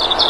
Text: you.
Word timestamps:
you. 0.00 0.29